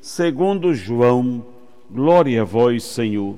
[0.00, 1.44] segundo João.
[1.90, 3.36] Glória a vós, Senhor.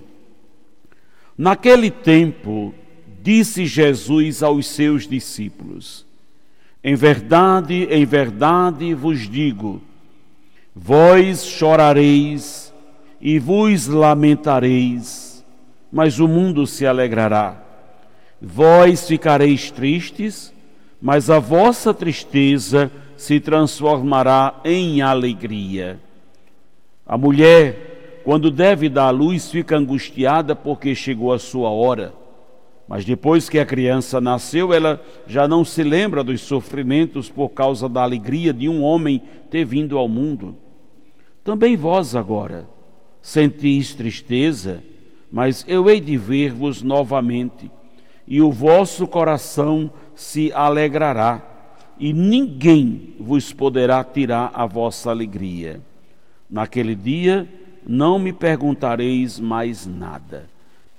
[1.36, 2.74] Naquele tempo,
[3.22, 6.06] disse Jesus aos seus discípulos:
[6.84, 9.80] Em verdade, em verdade vos digo,
[10.74, 12.72] vós chorareis
[13.20, 15.32] e vos lamentareis
[15.92, 17.62] mas o mundo se alegrará.
[18.40, 20.52] Vós ficareis tristes,
[21.00, 26.00] mas a vossa tristeza se transformará em alegria.
[27.06, 32.14] A mulher, quando deve dar à luz, fica angustiada porque chegou a sua hora.
[32.88, 37.88] Mas depois que a criança nasceu, ela já não se lembra dos sofrimentos por causa
[37.88, 40.56] da alegria de um homem ter vindo ao mundo.
[41.44, 42.68] Também vós agora
[43.22, 44.82] sentis tristeza,
[45.30, 47.70] mas eu hei de ver-vos novamente,
[48.26, 51.40] e o vosso coração se alegrará,
[51.98, 55.80] e ninguém vos poderá tirar a vossa alegria.
[56.52, 57.48] Naquele dia
[57.88, 60.44] não me perguntareis mais nada.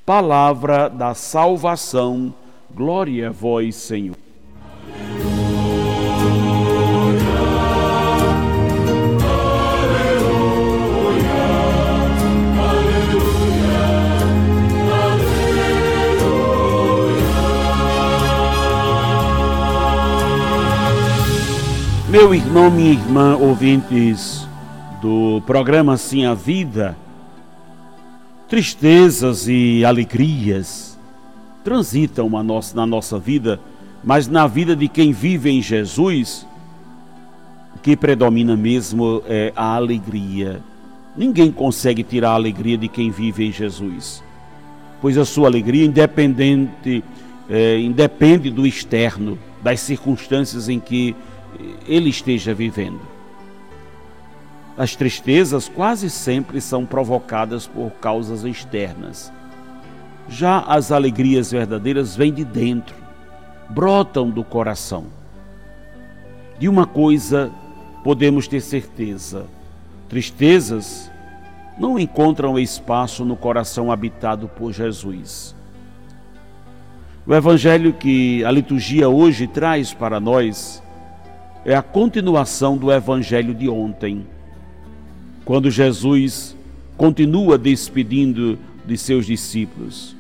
[0.03, 2.33] Palavra da salvação,
[2.73, 4.17] glória a vós, Senhor.
[22.09, 24.47] Meu irmão, minha irmã, ouvintes
[25.03, 26.95] do programa Sim a Vida,
[28.47, 30.97] tristezas e alegrias
[31.61, 32.29] transitam
[32.73, 33.59] na nossa vida,
[34.01, 36.47] mas na vida de quem vive em Jesus,
[37.75, 40.61] o que predomina mesmo é a alegria.
[41.17, 44.23] Ninguém consegue tirar a alegria de quem vive em Jesus,
[45.01, 47.03] pois a sua alegria independente,
[47.49, 51.13] é, independe do externo, das circunstâncias em que
[51.89, 53.12] ele esteja vivendo.
[54.77, 59.31] As tristezas quase sempre são provocadas por causas externas.
[60.27, 62.95] Já as alegrias verdadeiras vêm de dentro,
[63.69, 65.05] brotam do coração.
[66.57, 67.51] De uma coisa
[68.03, 69.45] podemos ter certeza:
[70.09, 71.11] tristezas
[71.77, 75.55] não encontram espaço no coração habitado por Jesus.
[77.25, 80.83] O evangelho que a liturgia hoje traz para nós
[81.65, 84.27] é a continuação do evangelho de ontem,
[85.45, 86.55] quando Jesus
[86.97, 90.15] continua despedindo de seus discípulos.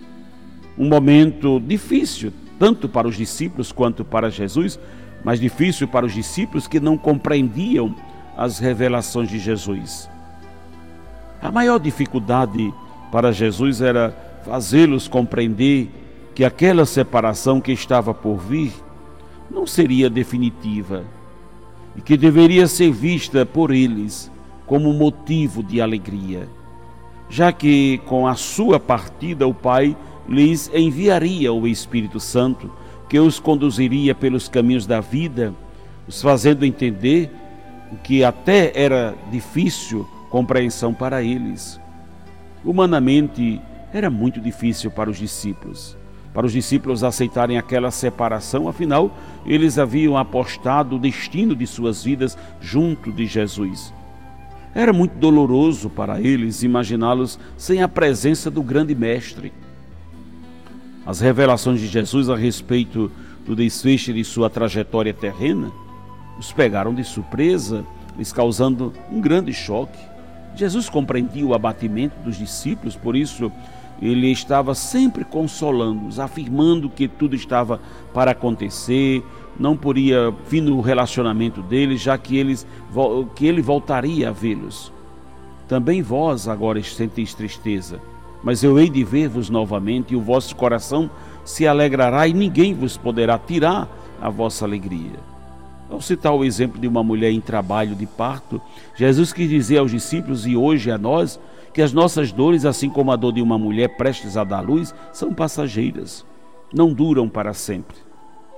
[0.77, 4.79] Um momento difícil, tanto para os discípulos quanto para Jesus,
[5.23, 7.95] mas difícil para os discípulos que não compreendiam
[8.35, 10.09] as revelações de Jesus.
[11.41, 12.73] A maior dificuldade
[13.11, 15.89] para Jesus era fazê-los compreender
[16.33, 18.73] que aquela separação que estava por vir
[19.51, 21.03] não seria definitiva
[21.95, 24.31] e que deveria ser vista por eles
[24.65, 26.47] como motivo de alegria,
[27.29, 29.95] já que com a sua partida o Pai
[30.27, 32.71] lhes enviaria o Espírito Santo,
[33.09, 35.53] que os conduziria pelos caminhos da vida,
[36.07, 37.29] os fazendo entender
[38.03, 41.79] que até era difícil compreensão para eles.
[42.65, 43.61] Humanamente,
[43.93, 45.95] era muito difícil para os discípulos
[46.33, 52.37] para os discípulos aceitarem aquela separação, afinal, eles haviam apostado o destino de suas vidas
[52.59, 53.93] junto de Jesus.
[54.75, 59.53] Era muito doloroso para eles imaginá-los sem a presença do grande Mestre.
[61.05, 63.11] As revelações de Jesus a respeito
[63.45, 65.71] do desfecho de sua trajetória terrena
[66.37, 67.85] os pegaram de surpresa,
[68.17, 69.99] lhes causando um grande choque.
[70.55, 73.51] Jesus compreendia o abatimento dos discípulos, por isso
[74.01, 77.79] ele estava sempre consolando-os, afirmando que tudo estava
[78.13, 79.23] para acontecer,
[79.59, 82.65] não podia vir no relacionamento deles, já que, eles,
[83.35, 84.91] que ele voltaria a vê-los.
[85.67, 88.01] Também vós agora senteis tristeza,
[88.43, 91.09] mas eu hei de ver-vos novamente, e o vosso coração
[91.45, 93.87] se alegrará, e ninguém vos poderá tirar
[94.21, 95.19] a vossa alegria.
[95.89, 98.61] Ao citar o exemplo de uma mulher em trabalho de parto,
[98.95, 101.39] Jesus quis dizer aos discípulos e hoje a nós
[101.73, 104.93] que as nossas dores, assim como a dor de uma mulher prestes a dar luz,
[105.11, 106.25] são passageiras,
[106.73, 107.95] não duram para sempre.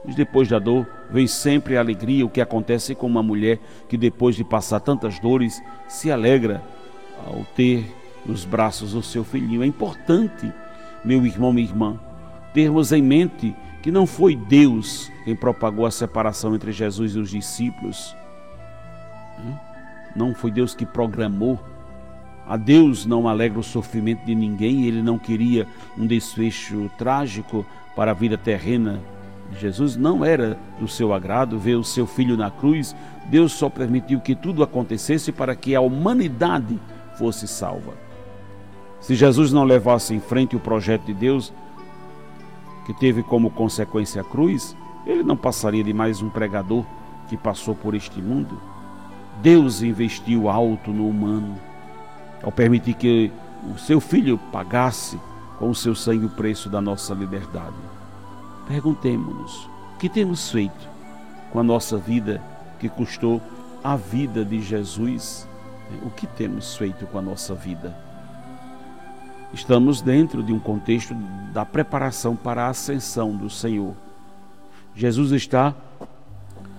[0.05, 3.59] Mas depois da dor vem sempre a alegria, o que acontece com uma mulher
[3.89, 6.61] que depois de passar tantas dores se alegra
[7.25, 7.85] ao ter
[8.25, 9.63] nos braços o seu filhinho.
[9.63, 10.51] É importante,
[11.03, 11.99] meu irmão, minha irmã,
[12.53, 17.29] termos em mente que não foi Deus quem propagou a separação entre Jesus e os
[17.29, 18.15] discípulos.
[20.15, 21.59] Não foi Deus que programou.
[22.47, 25.67] A Deus não alegra o sofrimento de ninguém, ele não queria
[25.97, 27.65] um desfecho trágico
[27.95, 28.99] para a vida terrena
[29.53, 32.95] Jesus não era do seu agrado ver o seu filho na cruz,
[33.25, 36.79] Deus só permitiu que tudo acontecesse para que a humanidade
[37.17, 37.93] fosse salva.
[38.99, 41.53] Se Jesus não levasse em frente o projeto de Deus,
[42.85, 44.75] que teve como consequência a cruz,
[45.05, 46.83] ele não passaria de mais um pregador
[47.27, 48.59] que passou por este mundo.
[49.41, 51.55] Deus investiu alto no humano
[52.43, 53.31] ao permitir que
[53.73, 55.19] o seu filho pagasse
[55.57, 57.75] com o seu sangue o preço da nossa liberdade.
[58.67, 60.89] Perguntemos-nos: o que temos feito
[61.51, 62.41] com a nossa vida
[62.79, 63.41] que custou
[63.83, 65.47] a vida de Jesus?
[66.03, 67.95] O que temos feito com a nossa vida?
[69.53, 71.13] Estamos dentro de um contexto
[71.53, 73.93] da preparação para a ascensão do Senhor.
[74.95, 75.73] Jesus está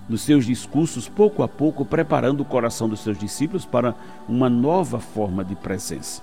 [0.09, 3.95] nos seus discursos, pouco a pouco, preparando o coração dos seus discípulos para
[4.29, 6.23] uma nova forma de presença.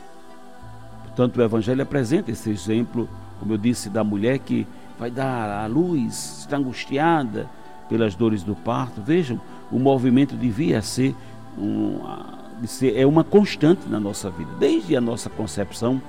[1.03, 5.67] Portanto, o Evangelho apresenta esse exemplo, como eu disse, da mulher que vai dar à
[5.67, 7.49] luz, está angustiada
[7.89, 9.01] pelas dores do parto.
[9.01, 9.39] Vejam,
[9.71, 11.15] o movimento devia ser,
[11.57, 11.99] um,
[12.61, 14.51] de ser é uma constante na nossa vida.
[14.59, 16.01] Desde a nossa concepção,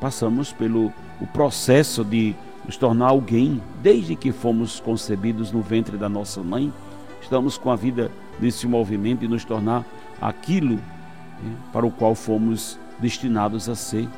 [0.00, 2.34] passamos pelo o processo de
[2.64, 6.72] nos tornar alguém, desde que fomos concebidos no ventre da nossa mãe,
[7.20, 9.84] estamos com a vida nesse movimento de nos tornar
[10.20, 14.08] aquilo né, para o qual fomos destinados a ser.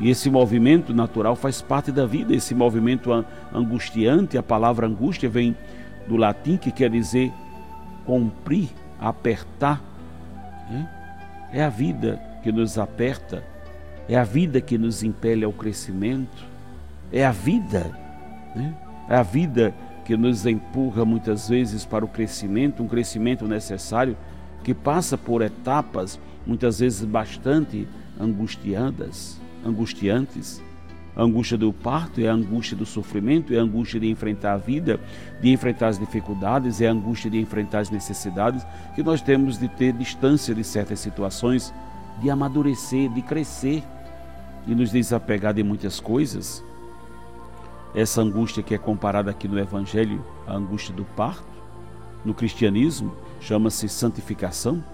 [0.00, 3.10] E esse movimento natural faz parte da vida, esse movimento
[3.52, 5.56] angustiante, a palavra angústia vem
[6.06, 7.32] do latim que quer dizer
[8.06, 8.68] comprir,
[9.00, 9.82] apertar.
[11.52, 13.42] É a vida que nos aperta,
[14.08, 16.44] é a vida que nos impele ao crescimento,
[17.12, 17.90] é a vida,
[18.54, 18.74] né?
[19.08, 19.74] é a vida
[20.04, 24.16] que nos empurra muitas vezes para o crescimento, um crescimento necessário
[24.62, 30.62] que passa por etapas muitas vezes bastante angustiadas angustiantes.
[31.16, 34.56] A angústia do parto é a angústia do sofrimento, é a angústia de enfrentar a
[34.56, 35.00] vida,
[35.40, 38.64] de enfrentar as dificuldades, é a angústia de enfrentar as necessidades
[38.94, 41.74] que nós temos de ter distância de certas situações,
[42.22, 43.82] de amadurecer, de crescer
[44.66, 46.62] e nos desapegar de muitas coisas.
[47.94, 51.48] Essa angústia que é comparada aqui no Evangelho à angústia do parto,
[52.24, 54.84] no cristianismo chama-se santificação,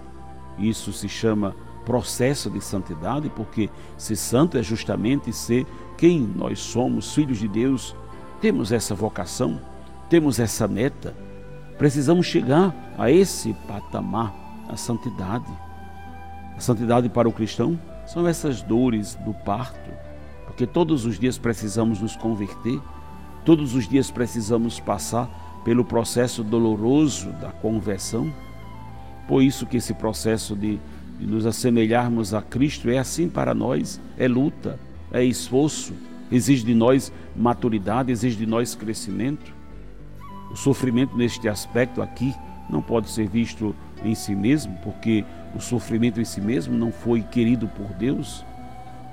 [0.57, 5.65] isso se chama processo de santidade, porque ser santo é justamente ser
[5.97, 7.95] quem nós somos, filhos de Deus.
[8.41, 9.59] Temos essa vocação,
[10.09, 11.15] temos essa meta.
[11.77, 14.33] Precisamos chegar a esse patamar,
[14.67, 15.51] a santidade.
[16.57, 19.91] A santidade para o cristão são essas dores do parto,
[20.45, 22.79] porque todos os dias precisamos nos converter,
[23.43, 25.29] todos os dias precisamos passar
[25.65, 28.31] pelo processo doloroso da conversão.
[29.27, 30.79] Por isso que esse processo de
[31.19, 34.79] de nos assemelharmos a Cristo é assim para nós, é luta,
[35.11, 35.93] é esforço,
[36.31, 39.53] exige de nós maturidade, exige de nós crescimento.
[40.51, 42.33] O sofrimento neste aspecto aqui
[42.69, 45.23] não pode ser visto em si mesmo, porque
[45.55, 48.43] o sofrimento em si mesmo não foi querido por Deus.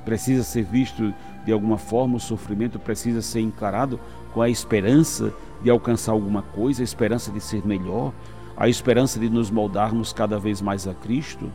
[0.05, 3.99] Precisa ser visto de alguma forma, o sofrimento precisa ser encarado
[4.33, 8.12] com a esperança de alcançar alguma coisa, a esperança de ser melhor,
[8.57, 11.50] a esperança de nos moldarmos cada vez mais a Cristo.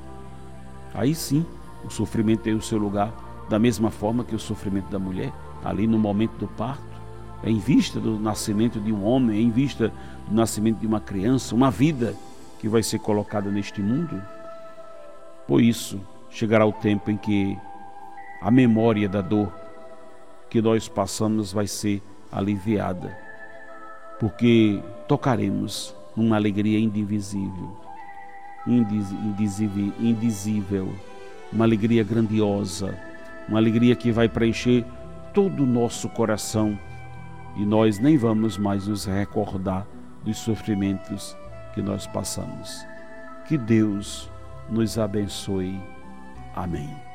[0.94, 1.46] Aí sim,
[1.84, 3.14] o sofrimento tem o seu lugar,
[3.50, 5.32] da mesma forma que o sofrimento da mulher,
[5.64, 6.84] ali no momento do parto,
[7.44, 9.92] é em vista do nascimento de um homem, é em vista
[10.28, 12.16] do nascimento de uma criança, uma vida
[12.60, 14.22] que vai ser colocada neste mundo.
[15.48, 17.58] Por isso, chegará o tempo em que
[18.42, 19.52] a memória da dor
[20.50, 22.02] que nós passamos vai ser
[22.32, 23.18] aliviada,
[24.20, 27.87] porque tocaremos numa alegria indivisível
[28.68, 30.94] indizível, indizível,
[31.52, 32.98] uma alegria grandiosa,
[33.48, 34.86] uma alegria que vai preencher
[35.34, 36.78] todo o nosso coração
[37.56, 39.88] e nós nem vamos mais nos recordar
[40.24, 41.36] dos sofrimentos
[41.74, 42.86] que nós passamos.
[43.48, 44.30] Que Deus
[44.70, 45.80] nos abençoe.
[46.56, 47.07] Amém.